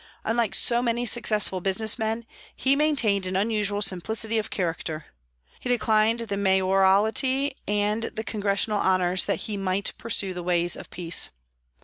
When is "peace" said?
10.89-11.29